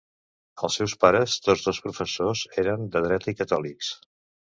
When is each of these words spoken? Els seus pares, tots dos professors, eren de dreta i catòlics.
Els 0.67 0.77
seus 0.79 0.95
pares, 1.03 1.35
tots 1.47 1.65
dos 1.67 1.81
professors, 1.87 2.41
eren 2.63 2.89
de 2.97 3.03
dreta 3.07 3.31
i 3.35 3.39
catòlics. 3.43 3.93